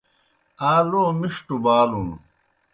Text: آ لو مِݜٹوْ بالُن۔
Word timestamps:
آ 0.69 0.71
لو 0.89 1.03
مِݜٹوْ 1.19 1.55
بالُن۔ 1.63 2.07